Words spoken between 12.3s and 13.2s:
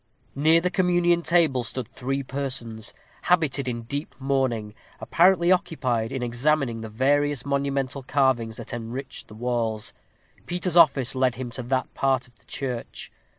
the church.